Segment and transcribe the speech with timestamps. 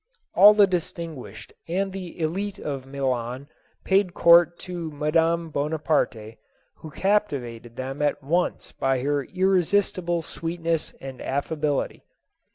[0.33, 3.47] All the distinguished and the dlite of Milan
[3.85, 6.39] paid court to Madame Bonaparte,
[6.77, 12.03] who captivated them at once by her irresistible sweetness and affability.